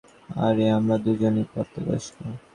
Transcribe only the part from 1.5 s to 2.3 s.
প্রাপ্তবয়স্ক।